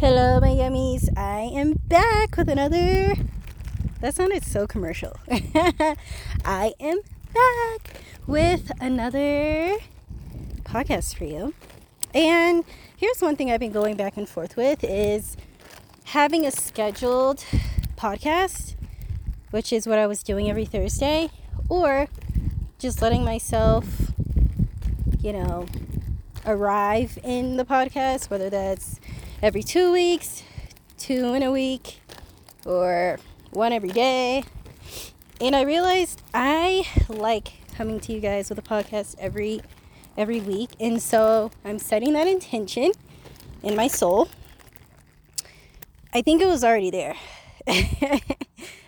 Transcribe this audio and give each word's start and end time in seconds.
Hello, 0.00 0.38
my 0.38 0.50
yummies. 0.50 1.08
I 1.18 1.50
am 1.52 1.72
back 1.72 2.36
with 2.36 2.48
another. 2.48 3.16
That 4.00 4.14
sounded 4.14 4.44
so 4.44 4.64
commercial. 4.64 5.16
I 6.44 6.72
am 6.78 7.00
back 7.34 8.00
with 8.24 8.70
another 8.80 9.76
podcast 10.62 11.16
for 11.16 11.24
you. 11.24 11.52
And 12.14 12.64
here's 12.96 13.20
one 13.20 13.34
thing 13.34 13.50
I've 13.50 13.58
been 13.58 13.72
going 13.72 13.96
back 13.96 14.16
and 14.16 14.28
forth 14.28 14.56
with 14.56 14.84
is 14.84 15.36
having 16.04 16.46
a 16.46 16.52
scheduled 16.52 17.44
podcast, 17.96 18.76
which 19.50 19.72
is 19.72 19.88
what 19.88 19.98
I 19.98 20.06
was 20.06 20.22
doing 20.22 20.48
every 20.48 20.64
Thursday, 20.64 21.28
or 21.68 22.06
just 22.78 23.02
letting 23.02 23.24
myself, 23.24 24.12
you 25.20 25.32
know, 25.32 25.66
arrive 26.46 27.18
in 27.24 27.56
the 27.56 27.64
podcast, 27.64 28.30
whether 28.30 28.48
that's 28.48 29.00
every 29.42 29.62
two 29.62 29.92
weeks, 29.92 30.42
two 30.96 31.34
in 31.34 31.42
a 31.42 31.52
week, 31.52 32.00
or 32.64 33.18
one 33.50 33.72
every 33.72 33.90
day. 33.90 34.44
And 35.40 35.54
I 35.54 35.62
realized 35.62 36.22
I 36.34 36.86
like 37.08 37.52
coming 37.74 38.00
to 38.00 38.12
you 38.12 38.20
guys 38.20 38.48
with 38.48 38.58
a 38.58 38.62
podcast 38.62 39.14
every 39.18 39.60
every 40.16 40.40
week. 40.40 40.70
And 40.80 41.00
so 41.00 41.52
I'm 41.64 41.78
setting 41.78 42.12
that 42.14 42.26
intention 42.26 42.90
in 43.62 43.76
my 43.76 43.86
soul. 43.86 44.28
I 46.12 46.22
think 46.22 46.42
it 46.42 46.46
was 46.46 46.64
already 46.64 46.90
there. 46.90 47.14
I 47.68 48.20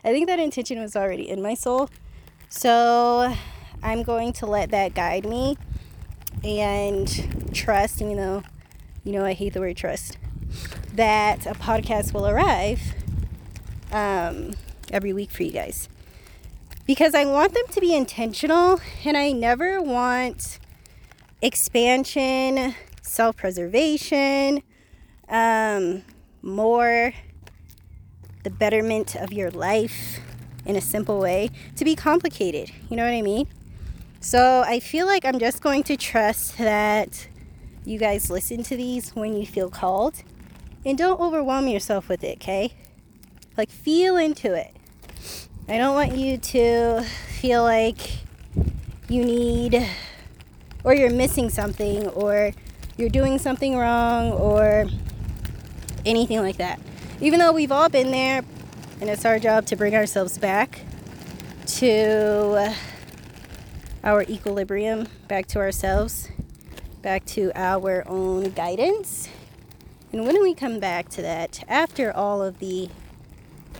think 0.03 0.27
that 0.27 0.41
intention 0.41 0.81
was 0.81 0.97
already 0.97 1.29
in 1.29 1.41
my 1.41 1.55
soul. 1.55 1.89
So 2.49 3.33
I'm 3.83 4.03
going 4.03 4.33
to 4.35 4.47
let 4.47 4.71
that 4.71 4.95
guide 4.95 5.25
me 5.25 5.57
and 6.43 7.53
trust, 7.55 8.01
you 8.01 8.17
know, 8.17 8.43
you 9.05 9.13
know 9.13 9.25
I 9.25 9.35
hate 9.35 9.53
the 9.53 9.61
word 9.61 9.77
trust 9.77 10.19
that 10.95 11.47
a 11.47 11.55
podcast 11.55 12.13
will 12.13 12.27
arrive 12.27 12.81
um, 13.93 14.55
every 14.91 15.13
week 15.13 15.31
for 15.31 15.43
you 15.43 15.53
guys. 15.53 15.89
Because 16.87 17.15
I 17.15 17.25
want 17.25 17.55
them 17.55 17.67
to 17.71 17.81
be 17.81 17.95
intentional 17.95 18.81
and 19.05 19.17
I 19.17 19.33
never 19.33 19.81
want 19.81 20.59
expansion, 21.41 22.75
self 23.03 23.37
preservation, 23.37 24.63
um, 25.29 26.03
more 26.43 27.13
the 28.43 28.51
betterment 28.51 29.15
of 29.15 29.33
your 29.33 29.51
life 29.51 30.19
in 30.65 30.77
a 30.77 30.81
simple 30.81 31.19
way 31.19 31.51
to 31.77 31.85
be 31.85 31.95
complicated. 31.95 32.71
You 32.89 32.97
know 32.97 33.05
what 33.05 33.13
I 33.15 33.23
mean? 33.23 33.47
So 34.21 34.65
I 34.67 34.81
feel 34.81 35.07
like 35.07 35.25
I'm 35.25 35.39
just 35.39 35.63
going 35.63 35.83
to 35.85 35.97
trust 35.97 36.59
that 36.59 37.29
you 37.85 37.99
guys 37.99 38.31
listen 38.31 38.63
to 38.65 38.77
these 38.77 39.11
when 39.11 39.35
you 39.35 39.47
feel 39.47 39.71
called 39.71 40.23
and 40.85 40.97
don't 40.97 41.21
overwhelm 41.21 41.69
yourself 41.69 42.09
with 42.09 42.25
it, 42.25 42.39
okay? 42.39 42.73
Like, 43.57 43.71
feel 43.71 44.17
into 44.17 44.55
it. 44.55 44.75
I 45.69 45.79
don't 45.79 45.95
want 45.95 46.17
you 46.17 46.39
to 46.39 47.03
feel 47.39 47.63
like 47.63 47.99
you 49.09 49.25
need 49.25 49.87
or 50.85 50.95
you're 50.95 51.11
missing 51.11 51.51
something 51.51 52.09
or 52.09 52.53
you're 52.97 53.09
doing 53.09 53.39
something 53.39 53.77
wrong 53.77 54.33
or 54.33 54.87
anything 56.05 56.41
like 56.41 56.57
that. 56.57 56.81
Even 57.21 57.39
though 57.39 57.53
we've 57.53 57.73
all 57.73 57.89
been 57.89 58.11
there 58.11 58.43
and 59.01 59.11
it's 59.11 59.25
our 59.25 59.39
job 59.39 59.67
to 59.67 59.77
bring 59.77 59.95
ourselves 59.95 60.39
back 60.39 60.81
to 61.67 62.75
our 64.03 64.23
equilibrium, 64.23 65.07
back 65.29 65.47
to 65.47 65.59
ourselves, 65.59 66.29
back 67.03 67.25
to 67.27 67.53
our 67.55 68.07
own 68.09 68.51
guidance 68.51 69.29
and 70.13 70.27
when 70.27 70.43
we 70.43 70.55
come 70.55 70.81
back 70.81 71.09
to 71.11 71.23
that, 71.23 71.63
after 71.69 72.13
all 72.13 72.43
of 72.43 72.59
the 72.59 72.89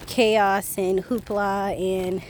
chaos 0.07 0.79
and 0.79 1.05
hoopla 1.05 1.79
and 1.79 2.23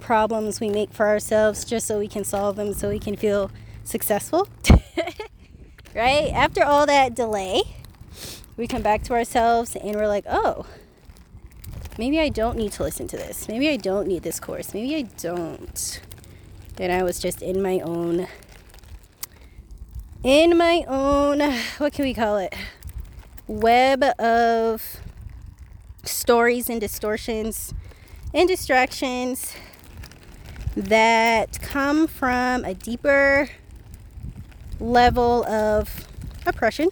problems 0.00 0.60
we 0.60 0.68
make 0.68 0.92
for 0.92 1.06
ourselves 1.06 1.64
just 1.64 1.86
so 1.86 1.98
we 1.98 2.08
can 2.08 2.24
solve 2.24 2.56
them, 2.56 2.74
so 2.74 2.90
we 2.90 2.98
can 2.98 3.16
feel 3.16 3.50
successful, 3.84 4.46
right? 5.94 6.30
After 6.34 6.62
all 6.62 6.84
that 6.86 7.14
delay, 7.14 7.62
we 8.56 8.66
come 8.66 8.82
back 8.82 9.02
to 9.04 9.14
ourselves 9.14 9.74
and 9.74 9.96
we're 9.96 10.08
like, 10.08 10.24
oh, 10.28 10.66
maybe 11.98 12.20
I 12.20 12.28
don't 12.28 12.58
need 12.58 12.72
to 12.72 12.82
listen 12.82 13.08
to 13.08 13.16
this. 13.16 13.48
Maybe 13.48 13.68
I 13.70 13.76
don't 13.76 14.06
need 14.06 14.22
this 14.22 14.38
course. 14.38 14.74
Maybe 14.74 14.96
I 14.96 15.02
don't. 15.02 16.00
And 16.78 16.92
I 16.92 17.02
was 17.02 17.18
just 17.18 17.40
in 17.40 17.62
my 17.62 17.80
own, 17.80 18.26
in 20.22 20.58
my 20.58 20.84
own, 20.88 21.40
what 21.78 21.92
can 21.92 22.04
we 22.04 22.12
call 22.12 22.36
it? 22.36 22.54
Web 23.46 24.02
of 24.18 25.00
stories 26.04 26.68
and 26.68 26.80
distortions 26.80 27.72
and 28.34 28.48
distractions 28.48 29.54
that 30.76 31.60
come 31.60 32.06
from 32.06 32.64
a 32.64 32.74
deeper 32.74 33.48
level 34.80 35.44
of 35.46 36.08
oppression, 36.46 36.88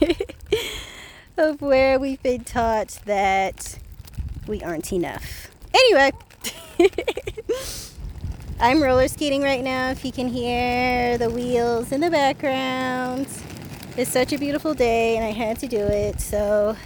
of 1.36 1.60
where 1.60 1.98
we've 1.98 2.22
been 2.22 2.42
taught 2.42 2.98
that 3.04 3.78
we 4.46 4.62
aren't 4.62 4.92
enough. 4.92 5.48
Anyway, 5.74 6.12
I'm 8.60 8.82
roller 8.82 9.08
skating 9.08 9.42
right 9.42 9.62
now, 9.62 9.90
if 9.90 10.04
you 10.04 10.12
can 10.12 10.28
hear 10.28 11.18
the 11.18 11.30
wheels 11.30 11.92
in 11.92 12.00
the 12.00 12.10
background. 12.10 13.28
It's 13.98 14.12
such 14.12 14.32
a 14.32 14.38
beautiful 14.38 14.74
day 14.74 15.16
and 15.16 15.26
I 15.26 15.32
had 15.32 15.58
to 15.58 15.66
do 15.66 15.80
it, 15.80 16.20
so 16.20 16.76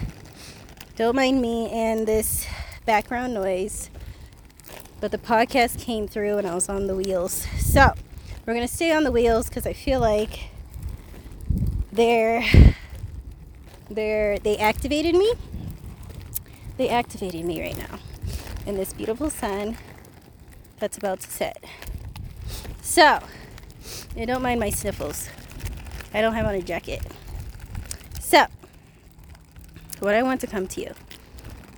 don't 0.95 1.15
mind 1.15 1.43
me 1.43 1.69
and 1.69 2.07
this 2.07 2.47
background 2.87 3.35
noise. 3.35 3.91
But 4.99 5.11
the 5.11 5.19
podcast 5.19 5.79
came 5.79 6.07
through 6.07 6.39
and 6.39 6.47
I 6.47 6.55
was 6.55 6.69
on 6.69 6.87
the 6.87 6.95
wheels. 6.95 7.45
So 7.59 7.93
we're 8.47 8.55
gonna 8.55 8.67
stay 8.67 8.91
on 8.91 9.03
the 9.03 9.11
wheels 9.11 9.47
because 9.47 9.67
I 9.67 9.73
feel 9.73 9.99
like 9.99 10.45
they're 11.91 12.43
they're 13.91 14.39
they 14.39 14.57
activated 14.57 15.13
me. 15.13 15.33
They 16.77 16.89
activated 16.89 17.45
me 17.45 17.61
right 17.61 17.77
now 17.77 17.99
in 18.65 18.75
this 18.75 18.91
beautiful 18.91 19.29
sun 19.29 19.77
that's 20.79 20.97
about 20.97 21.19
to 21.19 21.29
set. 21.29 21.63
So, 22.81 23.19
and 24.17 24.25
don't 24.25 24.41
mind 24.41 24.59
my 24.59 24.71
sniffles. 24.71 25.29
I 26.13 26.21
don't 26.21 26.33
have 26.33 26.45
on 26.45 26.55
a 26.55 26.61
jacket. 26.61 27.01
So, 28.19 28.45
what 29.99 30.13
I 30.13 30.21
want 30.23 30.41
to 30.41 30.47
come 30.47 30.67
to 30.67 30.81
you 30.81 30.91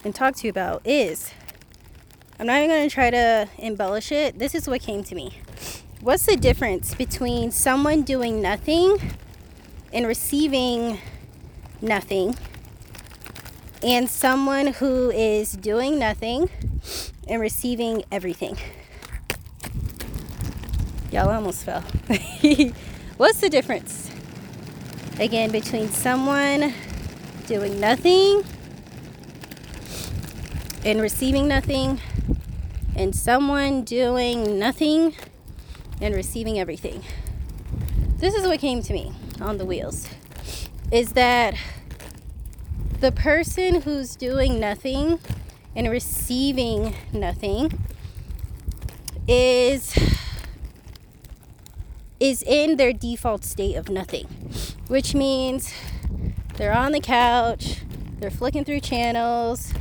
and 0.04 0.14
talk 0.14 0.36
to 0.38 0.48
you 0.48 0.50
about 0.50 0.82
is 0.86 1.32
I'm 2.40 2.48
not 2.48 2.58
even 2.58 2.70
going 2.70 2.90
to 2.90 2.94
try 2.94 3.10
to 3.10 3.48
embellish 3.58 4.12
it. 4.12 4.38
This 4.38 4.54
is 4.54 4.68
what 4.68 4.82
came 4.82 5.04
to 5.06 5.16
me. 5.16 5.40
What's 6.02 6.26
the 6.26 6.36
difference 6.36 6.94
between 6.94 7.52
someone 7.52 8.04
doing 8.04 8.42
nothing 8.42 8.98
and 9.94 10.06
receiving 10.06 11.00
nothing 11.82 12.36
and 13.82 14.10
someone 14.10 14.68
who 14.68 15.12
is 15.12 15.54
doing 15.54 15.98
nothing 15.98 16.50
and 17.28 17.42
receiving 17.42 18.04
everything? 18.12 18.58
Y'all 21.12 21.30
almost 21.30 21.64
fell. 21.64 21.82
What's 23.18 23.40
the 23.40 23.50
difference? 23.50 24.12
Again, 25.20 25.52
between 25.52 25.90
someone 25.90 26.74
doing 27.48 27.80
nothing 27.80 28.44
and 30.84 31.02
receiving 31.02 31.48
nothing, 31.48 32.00
and 32.96 33.16
someone 33.16 33.84
doing 33.84 34.60
nothing 34.60 35.16
and 36.02 36.14
receiving 36.16 36.60
everything. 36.60 37.02
This 38.18 38.36
is 38.36 38.48
what 38.48 38.60
came 38.60 38.82
to 38.84 38.94
me 38.94 39.12
on 39.42 39.58
the 39.58 39.66
wheels 39.66 40.08
is 40.92 41.14
that 41.14 41.56
the 43.00 43.12
person 43.12 43.82
who's 43.82 44.16
doing 44.16 44.60
nothing 44.60 45.20
and 45.76 45.90
receiving 45.90 46.96
nothing 47.12 47.86
is 49.28 49.98
is 52.20 52.44
in 52.44 52.78
their 52.78 52.94
default 52.94 53.44
state 53.44 53.76
of 53.76 53.90
nothing 53.90 54.28
which 54.88 55.16
means 55.16 55.74
they're 56.56 56.76
on 56.76 56.92
the 56.92 57.00
couch, 57.00 57.82
they're 58.20 58.32
flicking 58.32 58.64
through 58.64 58.80
channels, 58.80 59.74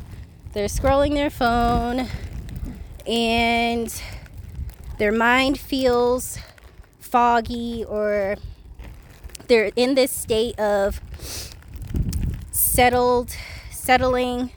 they're 0.52 0.66
scrolling 0.66 1.14
their 1.14 1.30
phone, 1.30 2.08
and 3.06 4.02
their 4.98 5.12
mind 5.12 5.58
feels 5.58 6.38
foggy 7.00 7.84
or 7.84 8.36
they're 9.46 9.70
in 9.76 9.94
this 9.94 10.10
state 10.10 10.58
of 10.58 11.00
settled, 12.50 13.36
settling. 13.70 14.50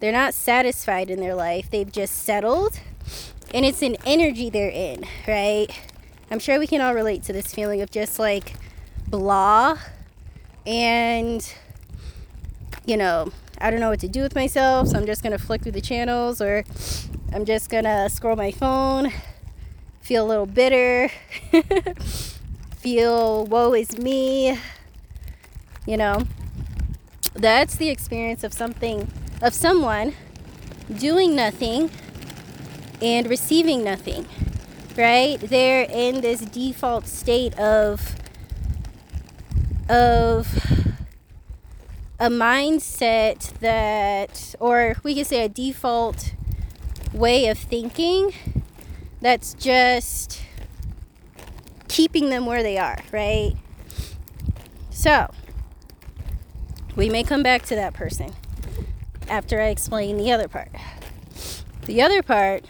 They're 0.00 0.12
not 0.12 0.34
satisfied 0.34 1.10
in 1.10 1.20
their 1.20 1.34
life, 1.34 1.70
they've 1.70 1.90
just 1.90 2.14
settled. 2.22 2.80
And 3.54 3.64
it's 3.64 3.82
an 3.82 3.96
energy 4.04 4.50
they're 4.50 4.68
in, 4.68 5.04
right? 5.28 5.68
I'm 6.30 6.40
sure 6.40 6.58
we 6.58 6.66
can 6.66 6.80
all 6.80 6.94
relate 6.94 7.22
to 7.24 7.32
this 7.32 7.54
feeling 7.54 7.80
of 7.80 7.90
just 7.90 8.18
like 8.18 8.54
blah 9.08 9.78
and 10.66 11.54
you 12.86 12.96
know, 12.96 13.32
I 13.58 13.70
don't 13.70 13.80
know 13.80 13.90
what 13.90 14.00
to 14.00 14.08
do 14.08 14.22
with 14.22 14.34
myself, 14.34 14.88
so 14.88 14.96
I'm 14.98 15.06
just 15.06 15.22
gonna 15.22 15.38
flick 15.38 15.62
through 15.62 15.72
the 15.72 15.80
channels 15.80 16.40
or 16.40 16.64
I'm 17.32 17.44
just 17.44 17.68
gonna 17.68 18.08
scroll 18.08 18.36
my 18.36 18.50
phone, 18.50 19.12
feel 20.00 20.24
a 20.24 20.28
little 20.28 20.46
bitter, 20.46 21.10
feel 22.76 23.44
woe 23.46 23.74
is 23.74 23.98
me, 23.98 24.58
you 25.86 25.96
know. 25.96 26.22
That's 27.34 27.76
the 27.76 27.90
experience 27.90 28.44
of 28.44 28.54
something, 28.54 29.10
of 29.42 29.52
someone 29.52 30.14
doing 30.96 31.34
nothing 31.34 31.90
and 33.02 33.28
receiving 33.28 33.84
nothing, 33.84 34.26
right? 34.96 35.38
They're 35.40 35.86
in 35.90 36.20
this 36.20 36.40
default 36.40 37.06
state 37.06 37.58
of, 37.58 38.14
of, 39.88 40.46
a 42.18 42.28
mindset 42.28 43.58
that, 43.58 44.54
or 44.58 44.96
we 45.02 45.14
could 45.14 45.26
say 45.26 45.44
a 45.44 45.48
default 45.48 46.32
way 47.12 47.46
of 47.48 47.58
thinking 47.58 48.32
that's 49.20 49.54
just 49.54 50.42
keeping 51.88 52.30
them 52.30 52.46
where 52.46 52.62
they 52.62 52.78
are, 52.78 52.98
right? 53.12 53.54
So, 54.90 55.30
we 56.94 57.10
may 57.10 57.22
come 57.22 57.42
back 57.42 57.64
to 57.66 57.74
that 57.74 57.92
person 57.92 58.32
after 59.28 59.60
I 59.60 59.68
explain 59.68 60.16
the 60.16 60.32
other 60.32 60.48
part. 60.48 60.70
The 61.84 62.00
other 62.00 62.22
part 62.22 62.64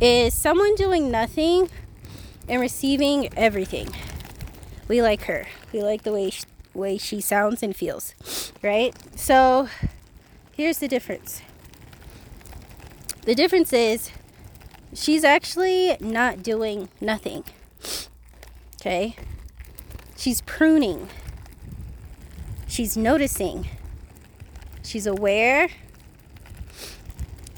is 0.00 0.32
someone 0.32 0.76
doing 0.76 1.10
nothing 1.10 1.68
and 2.48 2.60
receiving 2.60 3.36
everything. 3.36 3.88
We 4.86 5.02
like 5.02 5.22
her. 5.22 5.46
We 5.72 5.82
like 5.82 6.02
the 6.02 6.12
way 6.12 6.30
she, 6.30 6.44
way 6.74 6.98
she 6.98 7.20
sounds 7.20 7.62
and 7.62 7.74
feels, 7.76 8.14
right? 8.62 8.94
So, 9.18 9.68
here's 10.52 10.78
the 10.78 10.88
difference. 10.88 11.42
The 13.22 13.34
difference 13.34 13.72
is 13.72 14.10
she's 14.94 15.24
actually 15.24 15.96
not 16.00 16.42
doing 16.42 16.88
nothing. 17.00 17.44
Okay? 18.80 19.16
She's 20.16 20.40
pruning. 20.42 21.08
She's 22.66 22.96
noticing. 22.96 23.68
She's 24.82 25.06
aware. 25.06 25.68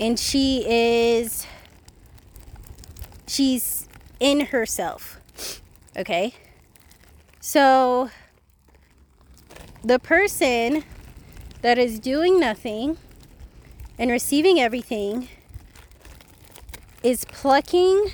And 0.01 0.19
she 0.19 0.65
is 0.67 1.47
she's 3.27 3.89
in 4.19 4.47
herself. 4.47 5.21
Okay? 5.97 6.35
So 7.53 8.11
the 9.83 9.99
person 9.99 10.85
that 11.63 11.79
is 11.79 11.99
doing 11.99 12.39
nothing 12.39 12.97
and 13.99 14.09
receiving 14.09 14.61
everything 14.61 15.29
is 17.03 17.25
plucking 17.25 18.13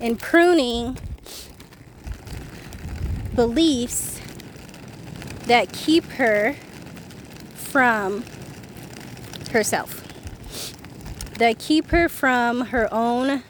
and 0.00 0.18
pruning 0.18 0.96
beliefs 3.34 4.18
that 5.44 5.74
keep 5.74 6.04
her 6.12 6.56
from 7.52 8.24
herself, 9.50 10.02
that 11.36 11.58
keep 11.58 11.88
her 11.88 12.08
from 12.08 12.68
her 12.68 12.88
own 12.90 13.42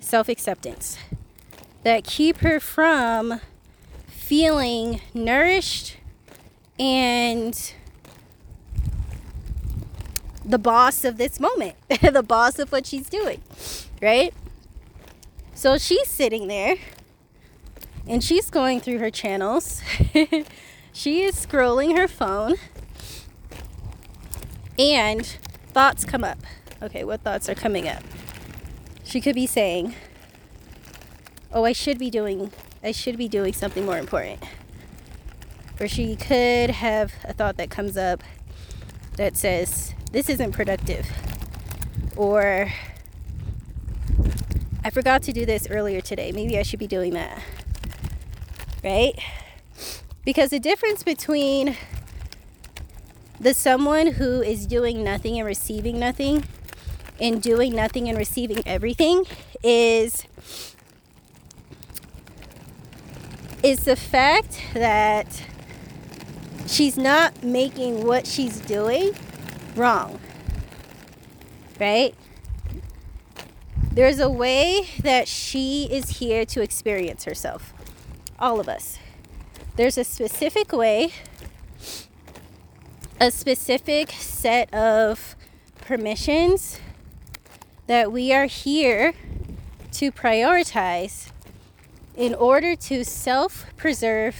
self 0.00 0.30
acceptance, 0.30 0.96
that 1.82 2.02
keep 2.04 2.38
her 2.38 2.58
from 2.58 3.42
feeling 4.26 5.00
nourished 5.14 5.98
and 6.80 7.72
the 10.44 10.58
boss 10.58 11.04
of 11.04 11.16
this 11.16 11.38
moment, 11.38 11.76
the 12.02 12.24
boss 12.24 12.58
of 12.58 12.72
what 12.72 12.84
she's 12.84 13.08
doing, 13.08 13.40
right? 14.02 14.34
So 15.54 15.78
she's 15.78 16.08
sitting 16.08 16.48
there 16.48 16.74
and 18.08 18.22
she's 18.22 18.50
going 18.50 18.80
through 18.80 18.98
her 18.98 19.12
channels. 19.12 19.80
she 20.92 21.22
is 21.22 21.36
scrolling 21.46 21.96
her 21.96 22.08
phone 22.08 22.56
and 24.76 25.24
thoughts 25.68 26.04
come 26.04 26.24
up. 26.24 26.38
Okay, 26.82 27.04
what 27.04 27.20
thoughts 27.20 27.48
are 27.48 27.54
coming 27.54 27.86
up? 27.86 28.02
She 29.04 29.20
could 29.20 29.36
be 29.36 29.46
saying, 29.46 29.94
"Oh, 31.52 31.64
I 31.64 31.70
should 31.70 32.00
be 32.00 32.10
doing 32.10 32.50
I 32.82 32.92
should 32.92 33.16
be 33.16 33.28
doing 33.28 33.52
something 33.52 33.84
more 33.84 33.98
important." 33.98 34.42
Or 35.78 35.88
she 35.88 36.16
could 36.16 36.70
have 36.70 37.12
a 37.24 37.32
thought 37.34 37.56
that 37.58 37.68
comes 37.70 37.96
up 37.96 38.22
that 39.16 39.36
says, 39.36 39.94
this 40.12 40.28
isn't 40.30 40.52
productive. 40.52 41.06
Or 42.16 42.72
I 44.82 44.90
forgot 44.90 45.22
to 45.24 45.32
do 45.32 45.44
this 45.44 45.68
earlier 45.68 46.00
today. 46.00 46.32
Maybe 46.32 46.58
I 46.58 46.62
should 46.62 46.78
be 46.78 46.86
doing 46.86 47.12
that. 47.12 47.42
Right? 48.82 49.18
Because 50.24 50.50
the 50.50 50.60
difference 50.60 51.02
between 51.02 51.76
the 53.38 53.52
someone 53.52 54.12
who 54.12 54.40
is 54.40 54.66
doing 54.66 55.04
nothing 55.04 55.38
and 55.38 55.46
receiving 55.46 55.98
nothing 55.98 56.44
and 57.20 57.42
doing 57.42 57.74
nothing 57.74 58.08
and 58.08 58.16
receiving 58.16 58.62
everything 58.66 59.24
is 59.62 60.24
is 63.66 63.80
the 63.80 63.96
fact 63.96 64.60
that 64.74 65.42
she's 66.68 66.96
not 66.96 67.42
making 67.42 68.06
what 68.06 68.24
she's 68.24 68.60
doing 68.60 69.10
wrong. 69.74 70.20
Right? 71.80 72.14
There's 73.90 74.20
a 74.20 74.30
way 74.30 74.86
that 75.02 75.26
she 75.26 75.88
is 75.90 76.18
here 76.20 76.44
to 76.46 76.62
experience 76.62 77.24
herself. 77.24 77.74
All 78.38 78.60
of 78.60 78.68
us. 78.68 79.00
There's 79.74 79.98
a 79.98 80.04
specific 80.04 80.72
way, 80.72 81.12
a 83.20 83.32
specific 83.32 84.12
set 84.12 84.72
of 84.72 85.34
permissions 85.80 86.78
that 87.88 88.12
we 88.12 88.32
are 88.32 88.46
here 88.46 89.14
to 89.90 90.12
prioritize 90.12 91.32
in 92.16 92.34
order 92.34 92.74
to 92.74 93.04
self 93.04 93.66
preserve 93.76 94.36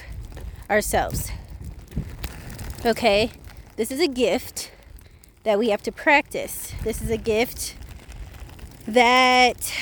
ourselves. 0.70 1.30
Okay? 2.84 3.30
This 3.76 3.90
is 3.90 4.00
a 4.00 4.08
gift 4.08 4.72
that 5.44 5.58
we 5.58 5.68
have 5.68 5.82
to 5.82 5.92
practice. 5.92 6.72
This 6.82 7.02
is 7.02 7.10
a 7.10 7.16
gift 7.16 7.76
that 8.86 9.72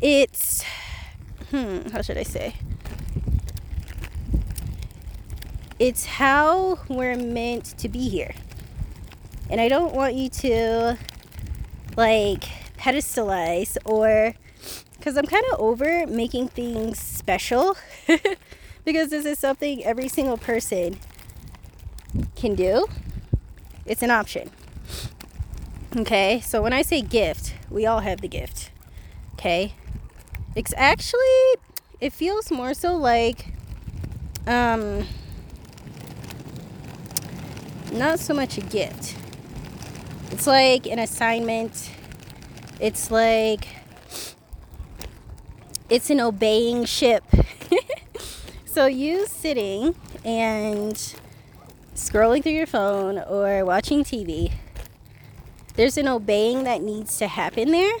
it's 0.00 0.62
hmm, 1.50 1.88
how 1.90 2.02
should 2.02 2.18
I 2.18 2.22
say? 2.24 2.56
It's 5.78 6.04
how 6.04 6.78
we're 6.88 7.16
meant 7.16 7.78
to 7.78 7.88
be 7.88 8.08
here. 8.08 8.34
And 9.50 9.60
I 9.60 9.68
don't 9.68 9.94
want 9.94 10.14
you 10.14 10.28
to 10.28 10.98
like 11.96 12.44
pedestalize 12.76 13.76
or 13.84 14.34
because 15.04 15.18
I'm 15.18 15.26
kind 15.26 15.44
of 15.52 15.60
over 15.60 16.06
making 16.06 16.48
things 16.48 16.98
special 16.98 17.76
because 18.86 19.10
this 19.10 19.26
is 19.26 19.38
something 19.38 19.84
every 19.84 20.08
single 20.08 20.38
person 20.38 20.98
can 22.36 22.54
do. 22.54 22.86
It's 23.84 24.02
an 24.02 24.10
option. 24.10 24.50
Okay, 25.94 26.40
so 26.40 26.62
when 26.62 26.72
I 26.72 26.80
say 26.80 27.02
gift, 27.02 27.52
we 27.68 27.84
all 27.84 28.00
have 28.00 28.22
the 28.22 28.28
gift. 28.28 28.70
Okay, 29.34 29.74
it's 30.56 30.72
actually, 30.74 31.58
it 32.00 32.14
feels 32.14 32.50
more 32.50 32.72
so 32.72 32.96
like, 32.96 33.48
um, 34.46 35.06
not 37.92 38.20
so 38.20 38.32
much 38.32 38.56
a 38.56 38.62
gift. 38.62 39.16
It's 40.30 40.46
like 40.46 40.86
an 40.86 40.98
assignment. 40.98 41.90
It's 42.80 43.10
like, 43.10 43.83
it's 45.94 46.10
an 46.10 46.18
obeying 46.18 46.84
ship. 46.84 47.22
so 48.64 48.86
you 48.86 49.28
sitting 49.28 49.94
and 50.24 51.14
scrolling 51.94 52.42
through 52.42 52.50
your 52.50 52.66
phone 52.66 53.16
or 53.18 53.64
watching 53.64 54.02
TV, 54.02 54.50
there's 55.76 55.96
an 55.96 56.08
obeying 56.08 56.64
that 56.64 56.82
needs 56.82 57.16
to 57.18 57.28
happen 57.28 57.70
there 57.70 57.96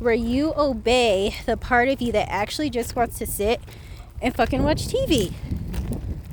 where 0.00 0.12
you 0.12 0.52
obey 0.56 1.36
the 1.46 1.56
part 1.56 1.88
of 1.88 2.02
you 2.02 2.10
that 2.10 2.28
actually 2.28 2.68
just 2.68 2.96
wants 2.96 3.18
to 3.18 3.26
sit 3.26 3.60
and 4.20 4.34
fucking 4.34 4.64
watch 4.64 4.88
TV 4.88 5.32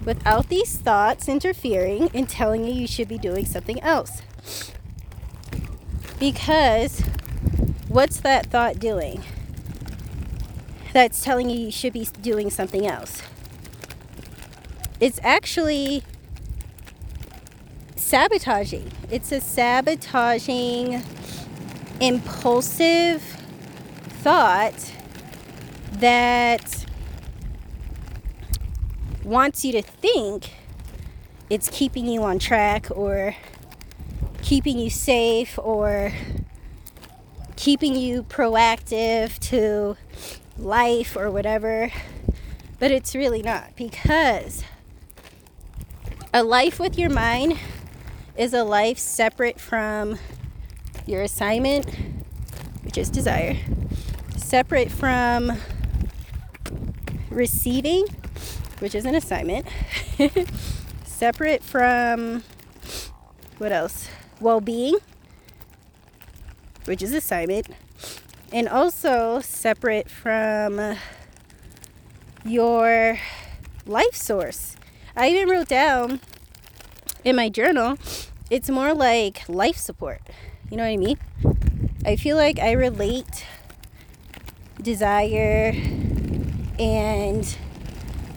without 0.03 0.49
these 0.49 0.75
thoughts 0.75 1.29
interfering 1.29 2.09
and 2.15 2.27
telling 2.27 2.65
you 2.65 2.73
you 2.73 2.87
should 2.87 3.07
be 3.07 3.19
doing 3.19 3.45
something 3.45 3.79
else. 3.81 4.23
Because 6.19 7.01
what's 7.87 8.19
that 8.21 8.47
thought 8.47 8.79
doing? 8.79 9.23
That's 10.93 11.21
telling 11.23 11.49
you 11.49 11.59
you 11.59 11.71
should 11.71 11.93
be 11.93 12.07
doing 12.21 12.49
something 12.49 12.85
else. 12.87 13.21
it's 14.99 15.19
actually 15.23 16.03
sabotaging. 17.95 18.91
It's 19.09 19.31
a 19.31 19.39
sabotaging, 19.39 21.03
impulsive 22.01 23.21
thought 24.21 24.93
that 25.93 26.85
wants 29.23 29.63
you 29.63 29.71
to 29.73 29.81
think 29.81 30.53
it's 31.49 31.69
keeping 31.69 32.05
you 32.07 32.23
on 32.23 32.39
track 32.39 32.87
or 32.91 33.35
keeping 34.41 34.79
you 34.79 34.89
safe 34.89 35.57
or 35.59 36.11
keeping 37.55 37.95
you 37.95 38.23
proactive 38.23 39.37
to 39.39 39.95
life 40.59 41.15
or 41.15 41.31
whatever. 41.31 41.91
But 42.79 42.91
it's 42.91 43.15
really 43.15 43.41
not 43.41 43.75
because 43.75 44.63
a 46.33 46.43
life 46.43 46.79
with 46.79 46.97
your 46.97 47.09
mind 47.09 47.57
is 48.37 48.53
a 48.53 48.63
life 48.63 48.97
separate 48.97 49.59
from 49.59 50.17
your 51.05 51.21
assignment, 51.21 51.89
which 52.83 52.97
is 52.97 53.09
desire, 53.09 53.57
separate 54.37 54.91
from 54.91 55.57
receiving, 57.29 58.05
which 58.79 58.95
is 58.95 59.05
an 59.05 59.15
assignment, 59.15 59.65
separate 61.03 61.63
from 61.63 62.43
what 63.57 63.71
else? 63.73 64.07
Well 64.39 64.61
being, 64.61 64.97
which 66.85 67.01
is 67.01 67.13
assignment, 67.13 67.67
and 68.51 68.67
also 68.67 69.39
separate 69.41 70.09
from 70.09 70.97
your 72.45 73.19
life 73.85 74.15
source. 74.15 74.75
I 75.15 75.29
even 75.29 75.49
wrote 75.49 75.67
down 75.67 76.19
in 77.23 77.35
my 77.35 77.49
journal, 77.49 77.97
it's 78.49 78.69
more 78.69 78.93
like 78.93 79.47
life 79.47 79.77
support. 79.77 80.21
You 80.71 80.77
know 80.77 80.83
what 80.83 80.89
I 80.89 80.97
mean? 80.97 81.17
I 82.05 82.15
feel 82.15 82.37
like 82.37 82.59
I 82.59 82.71
relate 82.71 83.45
desire 84.81 85.73
and 86.79 87.57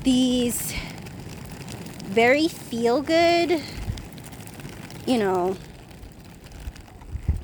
these 0.02 0.75
very 2.02 2.49
feel 2.49 3.00
good, 3.00 3.62
you 5.07 5.19
know, 5.19 5.57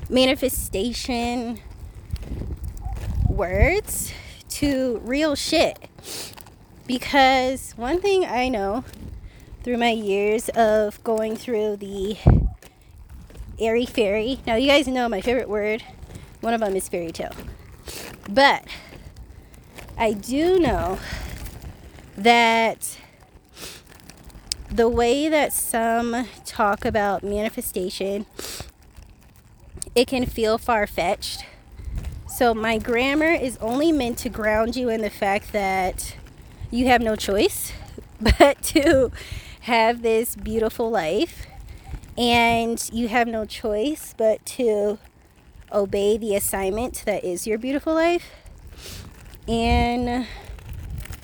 manifestation 0.09 1.59
words 3.39 4.11
to 4.49 4.99
real 5.05 5.33
shit. 5.33 5.79
Because 6.85 7.71
one 7.77 8.01
thing 8.01 8.25
I 8.25 8.49
know 8.49 8.83
through 9.63 9.77
my 9.77 9.91
years 9.91 10.49
of 10.49 11.01
going 11.05 11.37
through 11.37 11.77
the 11.77 12.17
airy 13.57 13.85
fairy. 13.85 14.41
Now, 14.45 14.55
you 14.55 14.67
guys 14.67 14.89
know 14.89 15.07
my 15.07 15.21
favorite 15.21 15.47
word. 15.47 15.83
One 16.41 16.53
of 16.53 16.59
them 16.59 16.75
is 16.75 16.89
fairy 16.89 17.13
tale. 17.13 17.31
But 18.29 18.65
I 19.97 20.11
do 20.11 20.59
know 20.59 20.99
that 22.17 22.97
the 24.69 24.89
way 24.89 25.29
that 25.29 25.53
some 25.53 26.27
talk 26.45 26.83
about 26.83 27.23
manifestation, 27.23 28.25
it 29.95 30.07
can 30.07 30.25
feel 30.25 30.57
far 30.57 30.85
fetched. 30.85 31.45
So, 32.39 32.53
my 32.53 32.77
grammar 32.77 33.33
is 33.33 33.57
only 33.57 33.91
meant 33.91 34.17
to 34.19 34.29
ground 34.29 34.77
you 34.77 34.87
in 34.87 35.01
the 35.01 35.09
fact 35.09 35.51
that 35.51 36.15
you 36.71 36.87
have 36.87 37.01
no 37.01 37.17
choice 37.17 37.73
but 38.21 38.61
to 38.61 39.11
have 39.63 40.03
this 40.03 40.37
beautiful 40.37 40.89
life 40.89 41.47
and 42.17 42.81
you 42.93 43.09
have 43.09 43.27
no 43.27 43.43
choice 43.43 44.15
but 44.17 44.45
to 44.45 44.99
obey 45.73 46.15
the 46.15 46.33
assignment 46.33 47.03
that 47.05 47.25
is 47.25 47.45
your 47.45 47.57
beautiful 47.57 47.93
life. 47.93 48.31
And 49.45 50.25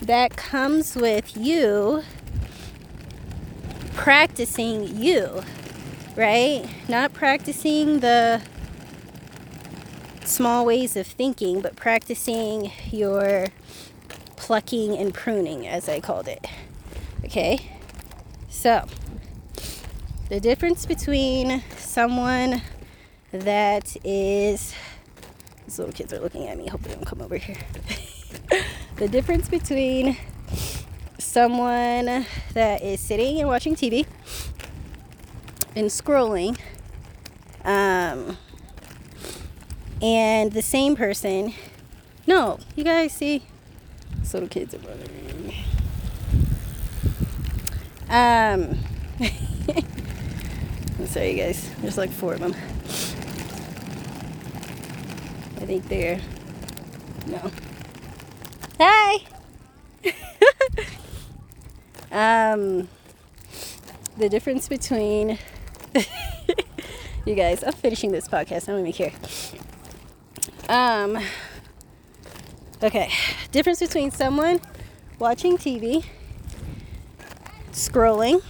that 0.00 0.36
comes 0.36 0.96
with 0.96 1.34
you 1.34 2.02
practicing 3.94 5.02
you, 5.02 5.42
right? 6.14 6.68
Not 6.90 7.14
practicing 7.14 8.00
the 8.00 8.42
small 10.26 10.66
ways 10.66 10.96
of 10.96 11.06
thinking, 11.06 11.60
but 11.60 11.76
practicing 11.76 12.72
your 12.90 13.48
plucking 14.36 14.96
and 14.96 15.14
pruning, 15.14 15.66
as 15.66 15.88
I 15.88 16.00
called 16.00 16.28
it. 16.28 16.46
Okay? 17.24 17.70
So, 18.48 18.86
the 20.28 20.40
difference 20.40 20.86
between 20.86 21.62
someone 21.76 22.62
that 23.32 23.96
is 24.04 24.74
these 25.66 25.78
little 25.78 25.92
kids 25.92 26.12
are 26.12 26.20
looking 26.20 26.46
at 26.46 26.56
me, 26.56 26.68
hoping 26.68 26.88
they 26.88 26.94
don't 26.94 27.04
come 27.04 27.20
over 27.20 27.36
here. 27.36 27.56
the 28.96 29.08
difference 29.08 29.48
between 29.48 30.16
someone 31.18 32.24
that 32.54 32.82
is 32.82 33.00
sitting 33.00 33.40
and 33.40 33.48
watching 33.48 33.74
TV 33.74 34.06
and 35.74 35.86
scrolling, 35.86 36.56
um, 37.64 38.38
and 40.02 40.52
the 40.52 40.62
same 40.62 40.96
person. 40.96 41.54
No, 42.26 42.58
you 42.74 42.84
guys 42.84 43.12
see, 43.12 43.42
these 44.18 44.34
little 44.34 44.48
kids 44.48 44.74
are 44.74 44.78
bothering 44.78 45.46
me. 45.46 45.64
Um, 48.08 48.78
I'm 50.98 51.06
sorry, 51.06 51.32
you 51.32 51.36
guys. 51.38 51.70
There's 51.80 51.98
like 51.98 52.10
four 52.10 52.34
of 52.34 52.40
them. 52.40 52.54
I 55.56 55.66
think 55.66 55.88
they're. 55.88 56.20
No. 57.26 57.50
Hi! 58.78 59.24
um, 62.52 62.88
the 64.16 64.28
difference 64.28 64.68
between. 64.68 65.38
you 67.26 67.34
guys, 67.34 67.64
I'm 67.64 67.72
finishing 67.72 68.12
this 68.12 68.28
podcast. 68.28 68.68
I 68.68 68.72
don't 68.72 68.86
even 68.86 68.92
care. 68.92 69.12
Um, 70.68 71.18
okay. 72.82 73.10
Difference 73.52 73.80
between 73.80 74.10
someone 74.10 74.60
watching 75.18 75.56
TV 75.56 76.04
scrolling 77.76 78.42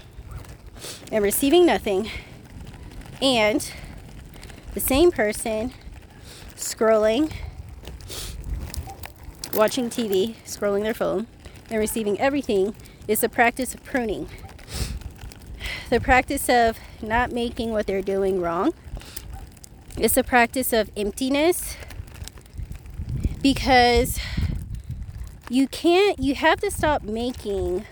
and 1.10 1.22
receiving 1.22 1.66
nothing, 1.66 2.08
and 3.20 3.72
the 4.72 4.80
same 4.80 5.10
person 5.10 5.72
scrolling, 6.54 7.32
watching 9.52 9.90
TV, 9.90 10.36
scrolling 10.44 10.82
their 10.82 10.94
phone, 10.94 11.26
and 11.70 11.78
receiving 11.80 12.18
everything 12.20 12.74
is 13.08 13.20
the 13.20 13.28
practice 13.28 13.74
of 13.74 13.82
pruning. 13.84 14.28
The 15.90 16.00
practice 16.00 16.48
of 16.48 16.78
not 17.02 17.32
making 17.32 17.70
what 17.70 17.86
they're 17.86 18.02
doing 18.02 18.40
wrong. 18.40 18.74
It's 19.96 20.14
the 20.14 20.24
practice 20.24 20.72
of 20.72 20.90
emptiness 20.96 21.76
because 23.46 24.18
you 25.48 25.68
can't, 25.68 26.18
you 26.18 26.34
have 26.34 26.58
to 26.58 26.68
stop 26.68 27.04
making 27.04 27.86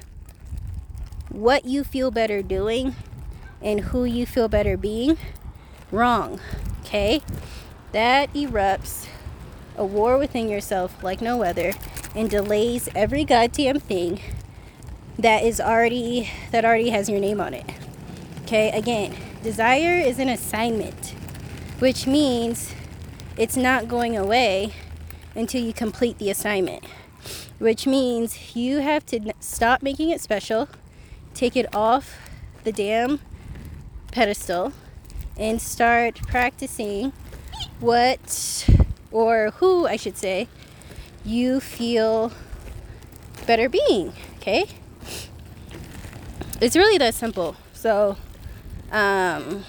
what 1.29 1.65
you 1.65 1.85
feel 1.85 2.11
better 2.11 2.43
doing 2.43 2.97
and 3.63 3.79
who 3.79 4.05
you 4.05 4.27
feel 4.27 4.49
better 4.49 4.77
being 4.77 5.17
wrong. 5.93 6.41
Okay? 6.81 7.23
That 7.93 8.35
erupts 8.35 9.07
a 9.77 9.85
war 9.85 10.19
within 10.19 10.49
yourself 10.49 11.05
like 11.05 11.21
no 11.21 11.45
other 11.45 11.75
and 12.17 12.29
delays 12.29 12.89
every 12.93 13.23
goddamn 13.23 13.79
thing 13.79 14.21
that 15.17 15.45
is 15.45 15.61
already 15.61 16.31
that 16.51 16.65
already 16.65 16.91
has 16.91 17.09
your 17.09 17.21
name 17.21 17.41
on 17.41 17.55
it. 17.55 17.71
Okay? 18.43 18.73
Again, 18.73 19.15
desire 19.45 20.01
is 20.01 20.19
an 20.19 20.29
assignment, 20.29 21.11
which 21.79 22.09
means 22.09 22.75
it's 23.37 23.57
not 23.57 23.87
going 23.87 24.17
away 24.17 24.73
until 25.35 25.63
you 25.63 25.73
complete 25.73 26.19
the 26.19 26.31
assignment. 26.31 26.85
Which 27.59 27.87
means 27.87 28.55
you 28.57 28.79
have 28.79 29.07
to 29.07 29.33
stop 29.41 29.83
making 29.83 30.11
it 30.11 30.21
special 30.21 30.69
take 31.35 31.57
it 31.57 31.75
off 31.75 32.17
the 32.63 32.73
damn 32.73 33.21
pedestal 34.13 34.73
and 35.37 35.61
start 35.61 36.21
practicing 36.29 37.13
what 37.81 38.67
or 39.11 39.51
who 39.57 39.87
I 39.87 39.97
should 39.97 40.17
say 40.17 40.49
you 41.25 41.61
feel 41.61 42.33
better 43.47 43.69
being, 43.69 44.13
okay? 44.37 44.67
It's 46.61 46.77
really 46.77 46.99
that 46.99 47.15
simple. 47.15 47.57
So, 47.73 48.17
um, 48.93 49.65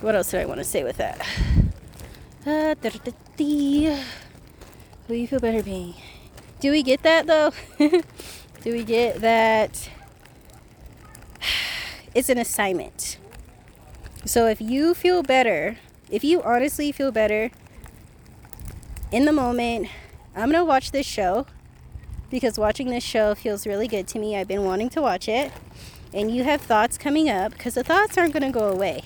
what 0.00 0.14
else 0.14 0.30
did 0.30 0.40
I 0.40 0.46
want 0.46 0.58
to 0.58 0.64
say 0.64 0.82
with 0.82 0.96
that? 0.96 1.24
Who 5.08 5.14
you 5.14 5.26
feel 5.26 5.40
better 5.40 5.62
being? 5.62 5.94
Do 6.60 6.70
we 6.70 6.82
get 6.82 7.02
that 7.02 7.26
though? 7.26 7.52
Do 7.78 8.72
we 8.72 8.84
get 8.84 9.22
that 9.22 9.88
it's 12.14 12.28
an 12.28 12.36
assignment. 12.36 13.16
So 14.26 14.46
if 14.46 14.60
you 14.60 14.92
feel 14.92 15.22
better, 15.22 15.78
if 16.10 16.22
you 16.22 16.42
honestly 16.42 16.92
feel 16.92 17.10
better 17.10 17.50
in 19.10 19.24
the 19.24 19.32
moment, 19.32 19.88
I'm 20.36 20.50
to 20.60 20.64
watch 20.64 20.90
this 20.90 21.06
show 21.06 21.46
because 22.30 22.58
watching 22.58 22.90
this 22.90 23.04
show 23.04 23.34
feels 23.34 23.66
really 23.66 23.88
good 23.88 24.06
to 24.08 24.18
me. 24.18 24.36
I've 24.36 24.48
been 24.48 24.64
wanting 24.64 24.90
to 24.90 25.00
watch 25.00 25.28
it. 25.28 25.50
And 26.12 26.30
you 26.30 26.44
have 26.44 26.60
thoughts 26.60 26.98
coming 26.98 27.30
up 27.30 27.52
because 27.52 27.74
the 27.74 27.82
thoughts 27.82 28.18
aren't 28.18 28.34
to 28.42 28.50
go 28.50 28.68
away. 28.68 29.02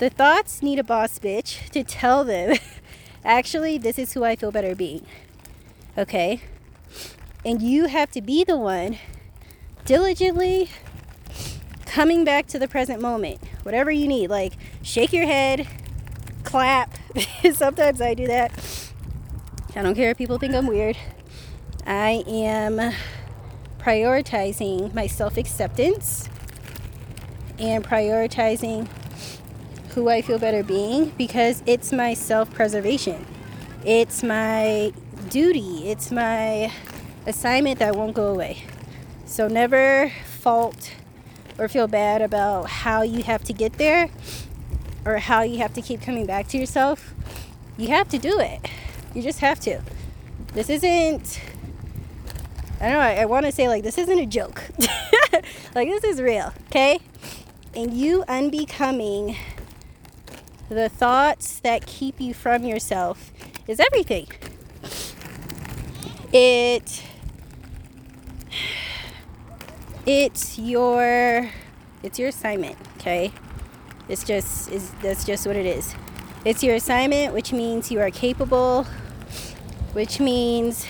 The 0.00 0.08
thoughts 0.08 0.62
need 0.62 0.78
a 0.78 0.82
boss 0.82 1.18
bitch 1.18 1.68
to 1.72 1.84
tell 1.84 2.24
them, 2.24 2.56
actually, 3.24 3.76
this 3.76 3.98
is 3.98 4.14
who 4.14 4.24
I 4.24 4.34
feel 4.34 4.50
better 4.50 4.74
being. 4.74 5.04
Okay? 5.98 6.40
And 7.44 7.60
you 7.60 7.84
have 7.84 8.10
to 8.12 8.22
be 8.22 8.42
the 8.42 8.56
one 8.56 8.96
diligently 9.84 10.70
coming 11.84 12.24
back 12.24 12.46
to 12.46 12.58
the 12.58 12.66
present 12.66 13.02
moment. 13.02 13.40
Whatever 13.62 13.90
you 13.90 14.08
need, 14.08 14.30
like 14.30 14.54
shake 14.80 15.12
your 15.12 15.26
head, 15.26 15.68
clap. 16.44 16.94
Sometimes 17.52 18.00
I 18.00 18.14
do 18.14 18.26
that. 18.26 18.52
I 19.76 19.82
don't 19.82 19.94
care 19.94 20.12
if 20.12 20.16
people 20.16 20.38
think 20.38 20.54
I'm 20.54 20.66
weird. 20.66 20.96
I 21.86 22.24
am 22.26 22.94
prioritizing 23.78 24.94
my 24.94 25.06
self 25.06 25.36
acceptance 25.36 26.26
and 27.58 27.84
prioritizing 27.84 28.88
who 29.94 30.08
I 30.08 30.22
feel 30.22 30.38
better 30.38 30.62
being 30.62 31.10
because 31.18 31.62
it's 31.66 31.92
my 31.92 32.14
self 32.14 32.52
preservation. 32.52 33.26
It's 33.84 34.22
my 34.22 34.92
duty. 35.28 35.90
It's 35.90 36.10
my 36.10 36.72
assignment 37.26 37.78
that 37.78 37.96
won't 37.96 38.14
go 38.14 38.28
away. 38.28 38.64
So 39.24 39.48
never 39.48 40.12
fault 40.24 40.94
or 41.58 41.68
feel 41.68 41.86
bad 41.86 42.22
about 42.22 42.68
how 42.68 43.02
you 43.02 43.22
have 43.22 43.44
to 43.44 43.52
get 43.52 43.74
there 43.74 44.10
or 45.04 45.18
how 45.18 45.42
you 45.42 45.58
have 45.58 45.72
to 45.74 45.82
keep 45.82 46.02
coming 46.02 46.26
back 46.26 46.48
to 46.48 46.58
yourself. 46.58 47.14
You 47.76 47.88
have 47.88 48.08
to 48.08 48.18
do 48.18 48.38
it. 48.38 48.70
You 49.14 49.22
just 49.22 49.40
have 49.40 49.60
to. 49.60 49.80
This 50.52 50.68
isn't 50.68 51.40
I 52.80 52.84
don't 52.84 52.92
know, 52.94 53.00
I, 53.00 53.14
I 53.16 53.24
want 53.26 53.44
to 53.44 53.52
say 53.52 53.68
like 53.68 53.82
this 53.82 53.98
isn't 53.98 54.18
a 54.18 54.26
joke. 54.26 54.62
like 55.74 55.88
this 55.88 56.02
is 56.02 56.22
real, 56.22 56.54
okay? 56.68 56.98
And 57.74 57.92
you 57.92 58.24
unbecoming 58.26 59.36
the 60.74 60.88
thoughts 60.88 61.60
that 61.60 61.84
keep 61.84 62.20
you 62.20 62.32
from 62.32 62.64
yourself 62.64 63.32
is 63.66 63.80
everything. 63.80 64.28
It 66.32 67.04
it's 70.06 70.58
your 70.58 71.50
it's 72.02 72.18
your 72.18 72.28
assignment, 72.28 72.76
okay? 72.96 73.32
It's 74.08 74.24
just 74.24 74.70
is 74.70 74.90
that's 75.02 75.24
just 75.24 75.46
what 75.46 75.56
it 75.56 75.66
is. 75.66 75.94
It's 76.44 76.62
your 76.62 76.76
assignment, 76.76 77.34
which 77.34 77.52
means 77.52 77.90
you 77.90 78.00
are 78.00 78.10
capable, 78.10 78.84
which 79.92 80.20
means 80.20 80.86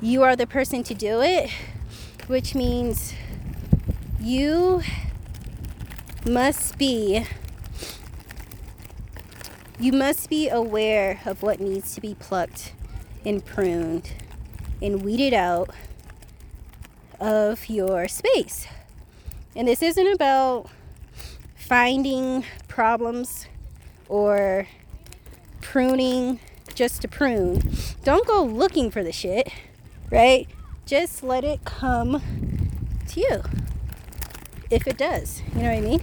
you 0.00 0.22
are 0.22 0.36
the 0.36 0.46
person 0.46 0.82
to 0.82 0.94
do 0.94 1.22
it, 1.22 1.50
which 2.26 2.54
means 2.54 3.14
you 4.20 4.82
must 6.26 6.76
be 6.76 7.24
you 9.78 9.92
must 9.92 10.28
be 10.28 10.48
aware 10.48 11.20
of 11.24 11.42
what 11.42 11.60
needs 11.60 11.94
to 11.94 12.00
be 12.00 12.14
plucked 12.14 12.72
and 13.24 13.44
pruned 13.44 14.12
and 14.80 15.02
weeded 15.02 15.34
out 15.34 15.70
of 17.20 17.68
your 17.68 18.08
space. 18.08 18.66
And 19.56 19.66
this 19.66 19.82
isn't 19.82 20.06
about 20.06 20.70
finding 21.56 22.44
problems 22.68 23.46
or 24.08 24.66
pruning 25.60 26.40
just 26.74 27.02
to 27.02 27.08
prune. 27.08 27.72
Don't 28.04 28.26
go 28.26 28.42
looking 28.42 28.90
for 28.90 29.02
the 29.02 29.12
shit 29.12 29.52
right? 30.10 30.48
Just 30.86 31.22
let 31.22 31.44
it 31.44 31.64
come 31.64 32.22
to 33.08 33.20
you. 33.20 33.42
If 34.70 34.86
it 34.86 34.98
does, 34.98 35.42
you 35.54 35.62
know 35.62 35.70
what 35.70 35.78
I 35.78 35.80
mean? 35.80 36.02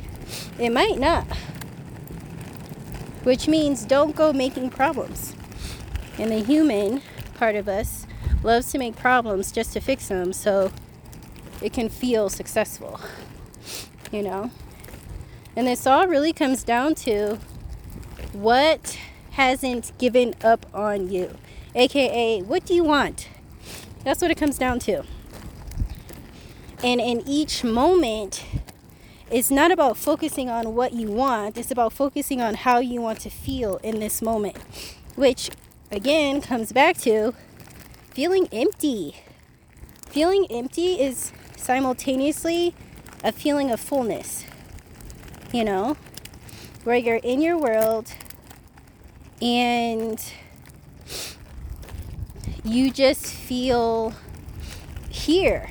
It 0.59 0.71
might 0.71 0.97
not. 0.99 1.27
Which 3.25 3.47
means 3.47 3.83
don't 3.83 4.15
go 4.15 4.31
making 4.31 4.69
problems. 4.69 5.35
And 6.17 6.31
the 6.31 6.39
human 6.39 7.01
part 7.33 7.55
of 7.55 7.67
us 7.67 8.07
loves 8.43 8.71
to 8.71 8.77
make 8.77 8.95
problems 8.95 9.51
just 9.51 9.73
to 9.73 9.81
fix 9.81 10.07
them 10.07 10.31
so 10.31 10.71
it 11.61 11.73
can 11.73 11.89
feel 11.89 12.29
successful. 12.29 12.99
You 14.11 14.21
know? 14.21 14.51
And 15.55 15.67
this 15.67 15.87
all 15.87 16.07
really 16.07 16.33
comes 16.33 16.63
down 16.63 16.95
to 16.95 17.39
what 18.31 18.97
hasn't 19.31 19.97
given 19.97 20.35
up 20.43 20.65
on 20.73 21.09
you. 21.09 21.35
AKA, 21.73 22.41
what 22.43 22.65
do 22.65 22.73
you 22.73 22.83
want? 22.83 23.27
That's 24.03 24.21
what 24.21 24.31
it 24.31 24.37
comes 24.37 24.57
down 24.57 24.79
to. 24.79 25.03
And 26.83 27.01
in 27.01 27.23
each 27.25 27.63
moment, 27.63 28.45
it's 29.31 29.49
not 29.49 29.71
about 29.71 29.97
focusing 29.97 30.49
on 30.49 30.75
what 30.75 30.93
you 30.93 31.11
want, 31.11 31.57
it's 31.57 31.71
about 31.71 31.93
focusing 31.93 32.41
on 32.41 32.55
how 32.55 32.79
you 32.79 33.01
want 33.01 33.19
to 33.21 33.29
feel 33.29 33.77
in 33.77 33.99
this 33.99 34.21
moment, 34.21 34.57
which 35.15 35.49
again 35.91 36.41
comes 36.41 36.71
back 36.71 36.97
to 36.97 37.33
feeling 38.11 38.47
empty. 38.51 39.15
Feeling 40.07 40.45
empty 40.49 41.01
is 41.01 41.31
simultaneously 41.57 42.73
a 43.23 43.31
feeling 43.31 43.71
of 43.71 43.79
fullness, 43.79 44.45
you 45.51 45.63
know, 45.63 45.97
where 46.83 46.95
you're 46.95 47.15
in 47.17 47.41
your 47.41 47.57
world 47.57 48.13
and 49.41 50.31
you 52.63 52.91
just 52.91 53.25
feel 53.25 54.13
here. 55.09 55.69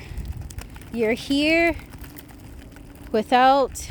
You're 0.93 1.13
here 1.13 1.75
without 3.15 3.89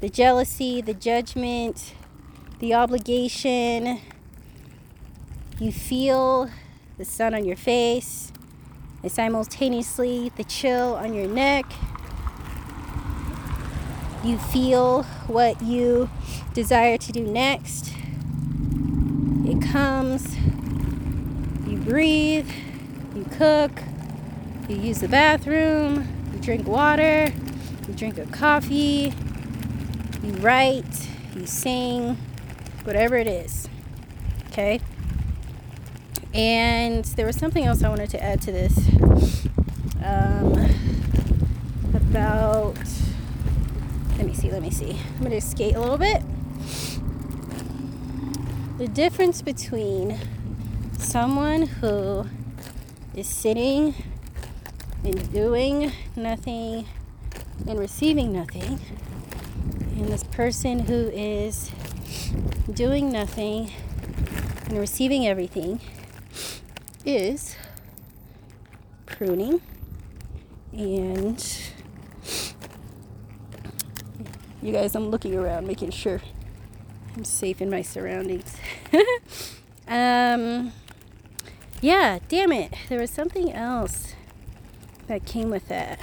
the 0.00 0.08
jealousy, 0.08 0.80
the 0.80 0.92
judgment, 0.92 1.94
the 2.58 2.74
obligation. 2.74 4.00
You 5.60 5.70
feel 5.70 6.50
the 6.98 7.04
sun 7.04 7.32
on 7.32 7.44
your 7.44 7.54
face 7.54 8.32
and 9.04 9.12
simultaneously 9.12 10.32
the 10.36 10.42
chill 10.42 10.96
on 10.96 11.14
your 11.14 11.28
neck. 11.28 11.64
You 14.24 14.36
feel 14.36 15.04
what 15.28 15.62
you 15.62 16.10
desire 16.54 16.98
to 16.98 17.12
do 17.12 17.22
next. 17.22 17.94
It 19.46 19.62
comes 19.62 20.36
you 21.68 21.76
breathe, 21.76 22.50
you 23.14 23.26
cook, 23.38 23.70
you 24.68 24.74
use 24.74 24.98
the 24.98 25.08
bathroom, 25.08 26.08
you 26.32 26.40
drink 26.40 26.66
water, 26.66 27.32
you 27.88 27.94
drink 27.94 28.18
a 28.18 28.26
coffee, 28.26 29.12
you 30.22 30.32
write, 30.34 31.08
you 31.34 31.46
sing, 31.46 32.16
whatever 32.84 33.16
it 33.16 33.26
is. 33.26 33.68
Okay? 34.48 34.80
And 36.32 37.04
there 37.04 37.26
was 37.26 37.36
something 37.36 37.64
else 37.64 37.82
I 37.82 37.88
wanted 37.88 38.10
to 38.10 38.22
add 38.22 38.40
to 38.42 38.52
this 38.52 38.76
um, 40.04 40.52
about. 41.94 42.76
Let 44.16 44.26
me 44.26 44.34
see, 44.34 44.50
let 44.50 44.62
me 44.62 44.70
see. 44.70 44.98
I'm 45.14 45.18
going 45.18 45.30
to 45.30 45.40
skate 45.40 45.74
a 45.74 45.80
little 45.80 45.98
bit. 45.98 46.22
The 48.78 48.88
difference 48.88 49.42
between 49.42 50.18
someone 50.98 51.66
who 51.66 52.26
is 53.14 53.28
sitting 53.28 53.94
and 55.04 55.32
doing 55.32 55.92
nothing 56.16 56.86
and 57.66 57.78
receiving 57.78 58.32
nothing, 58.32 58.80
and 59.96 60.08
this 60.08 60.24
person 60.24 60.80
who 60.80 61.08
is 61.10 61.70
doing 62.72 63.10
nothing 63.10 63.70
and 64.66 64.78
receiving 64.78 65.26
everything 65.26 65.80
is 67.04 67.56
pruning 69.06 69.60
and 70.72 71.60
you 74.62 74.72
guys 74.72 74.94
i'm 74.96 75.10
looking 75.10 75.34
around 75.36 75.66
making 75.66 75.90
sure 75.90 76.22
i'm 77.14 77.24
safe 77.24 77.60
in 77.60 77.68
my 77.68 77.82
surroundings 77.82 78.56
um 79.88 80.72
yeah, 81.84 82.18
damn 82.28 82.50
it. 82.50 82.72
There 82.88 82.98
was 82.98 83.10
something 83.10 83.52
else 83.52 84.14
that 85.06 85.26
came 85.26 85.50
with 85.50 85.68
that. 85.68 86.00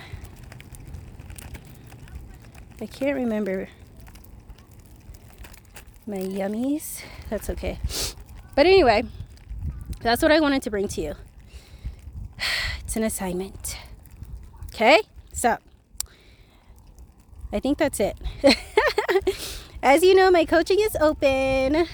I 2.81 2.87
can't 2.87 3.15
remember 3.15 3.69
my 6.07 6.17
yummies. 6.17 7.03
That's 7.29 7.47
okay. 7.51 7.77
But 8.55 8.65
anyway, 8.65 9.03
that's 10.01 10.23
what 10.23 10.31
I 10.31 10.39
wanted 10.39 10.63
to 10.63 10.71
bring 10.71 10.87
to 10.89 11.01
you. 11.01 11.13
It's 12.79 12.95
an 12.97 13.03
assignment. 13.03 13.77
Okay? 14.73 14.99
So, 15.31 15.57
I 17.53 17.59
think 17.59 17.77
that's 17.77 17.99
it. 17.99 18.17
As 19.83 20.03
you 20.03 20.15
know, 20.15 20.31
my 20.31 20.43
coaching 20.43 20.79
is 20.81 20.95
open 20.99 21.87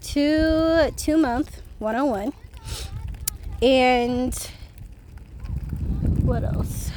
to 0.00 0.92
two 0.96 1.16
month 1.16 1.60
101. 1.80 2.32
And 3.60 4.50
what 6.22 6.44
else? 6.44 6.92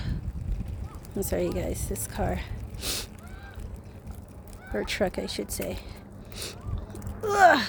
I'm 1.15 1.23
sorry, 1.23 1.47
you 1.47 1.53
guys, 1.53 1.89
this 1.89 2.05
car 2.05 2.39
or 4.77 4.83
truck, 4.83 5.17
I 5.17 5.25
should 5.25 5.51
say, 5.51 5.79
Ugh, 7.23 7.65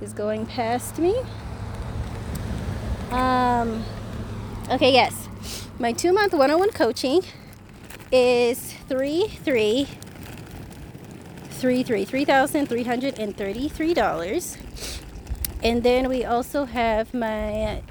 is 0.00 0.12
going 0.12 0.46
past 0.46 0.98
me. 0.98 1.16
Um, 3.10 3.84
okay, 4.70 4.92
yes. 4.92 5.28
My 5.78 5.92
two 5.92 6.12
month 6.12 6.32
101 6.32 6.70
coaching 6.72 7.22
is 8.12 8.74
three 8.88 9.28
three 9.44 9.88
three 11.50 11.82
three 11.82 12.04
three 12.04 12.24
thousand 12.24 12.68
three 12.68 12.84
hundred 12.84 13.18
and 13.18 13.36
thirty 13.36 13.68
three 13.68 13.94
dollars. 13.94 14.58
And 15.62 15.82
then 15.82 16.08
we 16.08 16.24
also 16.24 16.66
have 16.66 17.12
my 17.14 17.82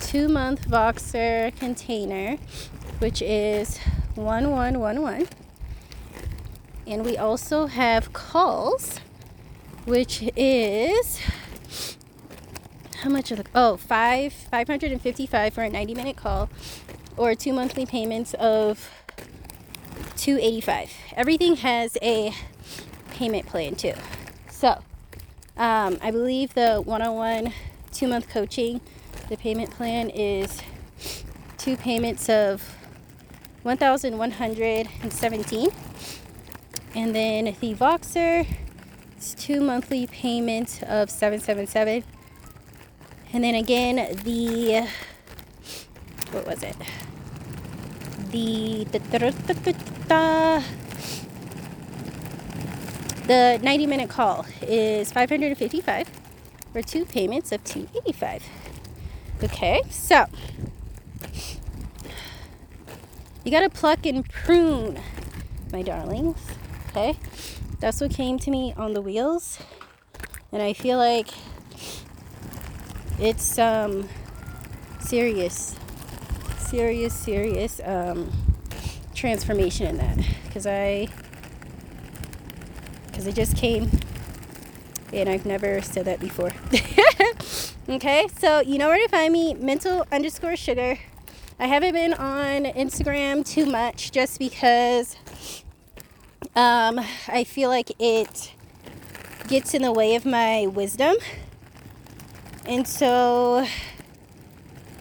two 0.00 0.28
month 0.28 0.68
Voxer 0.68 1.54
container, 1.56 2.36
which 2.98 3.22
is 3.22 3.78
one 4.14 4.50
one 4.50 4.80
one 4.80 5.02
one. 5.02 5.28
And 6.90 7.04
we 7.04 7.16
also 7.16 7.66
have 7.66 8.12
calls, 8.12 8.98
which 9.84 10.28
is 10.34 11.20
how 13.02 13.10
much 13.10 13.30
are 13.30 13.36
the 13.36 13.46
oh 13.54 13.76
five 13.76 14.32
five 14.32 14.66
hundred 14.66 14.90
and 14.90 15.00
fifty 15.00 15.24
five 15.24 15.54
for 15.54 15.62
a 15.62 15.70
ninety 15.70 15.94
minute 15.94 16.16
call, 16.16 16.50
or 17.16 17.36
two 17.36 17.52
monthly 17.52 17.86
payments 17.86 18.34
of 18.34 18.90
285 20.16 20.92
everything 21.16 21.56
has 21.56 21.96
a 22.02 22.34
payment 23.12 23.46
plan 23.46 23.74
too. 23.74 23.94
So 24.50 24.82
um, 25.56 25.96
i 26.02 26.10
believe 26.10 26.54
the 26.54 26.82
one-on-one 26.84 27.52
two 27.92 28.08
month 28.08 28.28
coaching 28.28 28.80
the 29.28 29.36
payment 29.36 29.70
plan 29.70 30.10
is 30.10 30.60
two 31.56 31.76
payments 31.76 32.28
of 32.28 32.76
1117 33.62 34.88
and 35.02 35.12
then 37.14 37.44
the 37.60 37.74
voxer 37.74 38.46
it's 39.16 39.34
two 39.34 39.60
monthly 39.60 40.06
payments 40.06 40.82
of 40.82 41.10
777 41.10 42.04
and 43.32 43.44
then 43.44 43.54
again 43.54 44.16
the 44.24 44.88
what 46.32 46.46
was 46.46 46.62
it? 46.62 46.76
The, 48.30 48.86
the 53.26 53.58
90 53.62 53.86
minute 53.86 54.08
call 54.08 54.46
is 54.62 55.12
555 55.12 56.08
for 56.72 56.82
two 56.82 57.04
payments 57.04 57.52
of 57.52 57.64
285 57.64 58.44
okay 59.42 59.82
so 59.90 60.26
you 63.44 63.50
gotta 63.50 63.70
pluck 63.70 64.06
and 64.06 64.28
prune 64.28 65.00
my 65.72 65.82
darlings 65.82 66.38
okay 66.90 67.16
that's 67.80 68.00
what 68.00 68.10
came 68.10 68.38
to 68.38 68.50
me 68.50 68.74
on 68.76 68.92
the 68.92 69.00
wheels 69.00 69.58
and 70.52 70.60
i 70.62 70.72
feel 70.72 70.98
like 70.98 71.28
it's 73.18 73.58
um 73.58 74.08
serious 75.00 75.76
serious, 76.70 77.12
serious 77.12 77.80
um, 77.84 78.30
transformation 79.12 79.88
in 79.88 79.96
that 79.96 80.24
because 80.44 80.68
I 80.68 81.08
because 83.06 83.26
it 83.26 83.34
just 83.34 83.56
came 83.56 83.90
and 85.12 85.28
I've 85.28 85.44
never 85.44 85.82
said 85.82 86.04
that 86.04 86.20
before. 86.20 86.52
okay, 87.88 88.28
so 88.38 88.60
you 88.60 88.78
know 88.78 88.86
where 88.86 89.04
to 89.04 89.08
find 89.08 89.32
me, 89.32 89.54
mental 89.54 90.06
underscore 90.12 90.54
sugar. 90.54 90.96
I 91.58 91.66
haven't 91.66 91.92
been 91.92 92.14
on 92.14 92.66
Instagram 92.66 93.44
too 93.44 93.66
much 93.66 94.12
just 94.12 94.38
because 94.38 95.16
um, 96.56 97.00
I 97.28 97.44
feel 97.44 97.70
like 97.70 97.92
it 97.98 98.52
gets 99.48 99.74
in 99.74 99.82
the 99.82 99.92
way 99.92 100.14
of 100.14 100.24
my 100.24 100.66
wisdom. 100.66 101.16
And 102.66 102.86
so 102.86 103.66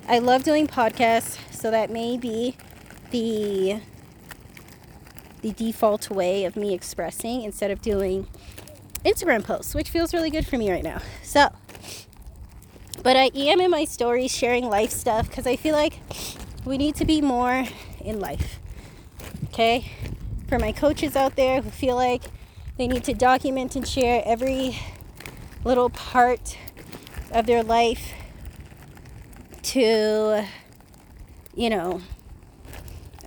I 0.07 0.19
love 0.19 0.43
doing 0.43 0.67
podcasts 0.67 1.37
so 1.53 1.69
that 1.71 1.89
may 1.89 2.17
be 2.17 2.55
the 3.11 3.81
the 5.41 5.51
default 5.53 6.09
way 6.09 6.43
of 6.45 6.55
me 6.55 6.73
expressing 6.73 7.43
instead 7.43 7.71
of 7.71 7.81
doing 7.81 8.27
Instagram 9.05 9.43
posts, 9.43 9.73
which 9.73 9.89
feels 9.89 10.13
really 10.13 10.29
good 10.29 10.45
for 10.45 10.57
me 10.57 10.69
right 10.69 10.83
now. 10.83 10.99
So, 11.23 11.49
but 13.03 13.15
I 13.15 13.29
am 13.35 13.61
in 13.61 13.71
my 13.71 13.85
stories 13.85 14.35
sharing 14.35 14.65
life 14.65 14.89
stuff 14.89 15.29
because 15.29 15.47
I 15.47 15.55
feel 15.55 15.75
like 15.75 15.99
we 16.65 16.77
need 16.77 16.95
to 16.95 17.05
be 17.05 17.21
more 17.21 17.65
in 18.01 18.19
life. 18.19 18.59
Okay? 19.45 19.91
For 20.49 20.59
my 20.59 20.71
coaches 20.71 21.15
out 21.15 21.35
there 21.35 21.61
who 21.61 21.69
feel 21.69 21.95
like 21.95 22.23
they 22.77 22.87
need 22.87 23.03
to 23.05 23.13
document 23.13 23.75
and 23.75 23.87
share 23.87 24.23
every 24.25 24.79
little 25.63 25.89
part 25.91 26.57
of 27.31 27.45
their 27.45 27.61
life 27.63 28.13
to 29.61 30.43
you 31.59 31.69
know, 31.69 32.01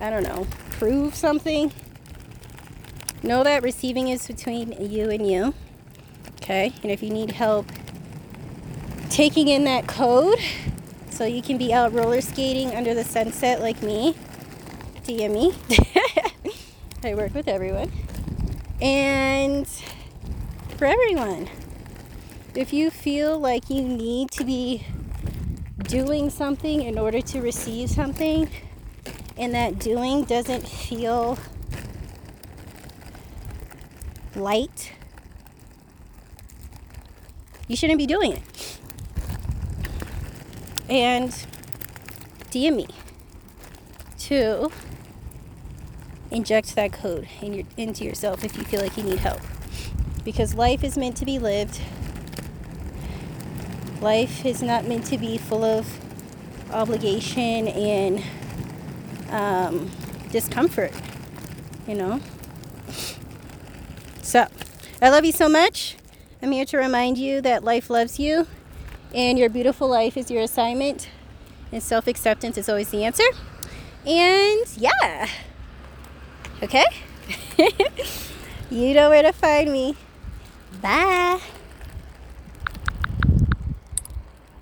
I 0.01 0.09
don't 0.09 0.23
know, 0.23 0.47
prove 0.71 1.15
something. 1.15 1.71
Know 3.21 3.43
that 3.43 3.63
receiving 3.63 4.07
is 4.09 4.27
between 4.27 4.71
you 4.91 5.09
and 5.09 5.29
you. 5.29 5.53
Okay? 6.41 6.73
And 6.81 6.91
if 6.91 7.03
you 7.03 7.09
need 7.09 7.31
help 7.31 7.67
taking 9.09 9.47
in 9.47 9.65
that 9.65 9.87
code 9.87 10.39
so 11.11 11.25
you 11.25 11.41
can 11.43 11.57
be 11.57 11.71
out 11.71 11.93
roller 11.93 12.21
skating 12.21 12.75
under 12.75 12.93
the 12.93 13.03
sunset 13.03 13.61
like 13.61 13.81
me, 13.83 14.15
DM 15.05 15.31
me. 15.31 15.53
I 17.05 17.15
work 17.15 17.33
with 17.33 17.47
everyone. 17.47 17.91
And 18.81 19.67
for 20.77 20.85
everyone, 20.85 21.49
if 22.55 22.71
you 22.71 22.89
feel 22.89 23.39
like 23.39 23.69
you 23.69 23.81
need 23.81 24.31
to 24.31 24.45
be 24.45 24.85
doing 25.79 26.29
something 26.29 26.81
in 26.81 26.97
order 26.97 27.21
to 27.21 27.41
receive 27.41 27.89
something, 27.89 28.49
and 29.37 29.53
that 29.53 29.79
doing 29.79 30.23
doesn't 30.23 30.67
feel 30.67 31.37
light, 34.35 34.93
you 37.67 37.75
shouldn't 37.75 37.97
be 37.97 38.05
doing 38.05 38.33
it. 38.33 38.79
And 40.89 41.31
DM 42.51 42.75
me 42.75 42.87
to 44.19 44.71
inject 46.33 46.75
that 46.75 46.91
code 46.91 47.27
in 47.41 47.53
your, 47.53 47.65
into 47.77 48.03
yourself 48.03 48.43
if 48.43 48.57
you 48.57 48.63
feel 48.63 48.81
like 48.81 48.97
you 48.97 49.03
need 49.03 49.19
help. 49.19 49.39
Because 50.25 50.55
life 50.55 50.83
is 50.83 50.97
meant 50.97 51.15
to 51.17 51.25
be 51.25 51.39
lived 51.39 51.79
life 54.03 54.45
is 54.45 54.61
not 54.61 54.85
meant 54.85 55.05
to 55.05 55.17
be 55.17 55.37
full 55.37 55.63
of 55.63 55.87
obligation 56.71 57.69
and 57.69 58.21
um, 59.29 59.89
discomfort, 60.29 60.91
you 61.87 61.95
know? 61.95 62.19
So, 64.21 64.47
I 65.01 65.09
love 65.09 65.23
you 65.23 65.31
so 65.31 65.47
much. 65.47 65.95
I'm 66.41 66.51
here 66.51 66.65
to 66.65 66.77
remind 66.77 67.17
you 67.17 67.39
that 67.41 67.63
life 67.63 67.89
loves 67.89 68.19
you 68.19 68.47
and 69.15 69.39
your 69.39 69.49
beautiful 69.49 69.87
life 69.87 70.17
is 70.17 70.29
your 70.29 70.41
assignment, 70.41 71.07
and 71.71 71.81
self 71.81 72.07
acceptance 72.07 72.57
is 72.57 72.67
always 72.67 72.89
the 72.89 73.03
answer. 73.05 73.23
And 74.05 74.65
yeah, 74.75 75.29
okay? 76.63 76.85
you 78.71 78.93
know 78.93 79.09
where 79.09 79.23
to 79.23 79.33
find 79.33 79.71
me. 79.71 79.95
Bye. 80.81 81.39